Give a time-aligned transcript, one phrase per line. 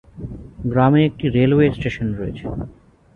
[0.63, 2.45] গ্রামে একটি railway station রয়েছে।